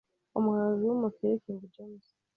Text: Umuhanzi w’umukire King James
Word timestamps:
Umuhanzi 0.37 0.83
w’umukire 0.85 1.33
King 1.43 1.61
James 1.73 2.07